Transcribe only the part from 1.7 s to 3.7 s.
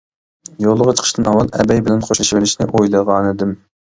بىلەن خوشلىشىۋېلىشنى ئويلىغانىدىم.